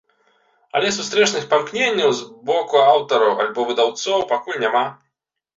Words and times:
Але 0.77 0.87
сустрэчных 0.95 1.45
памкненняў 1.51 2.09
з 2.21 2.27
боку 2.51 2.81
аўтараў 2.95 3.31
альбо 3.47 3.69
выдаўцоў 3.69 4.29
пакуль 4.35 4.61
няма. 4.65 4.85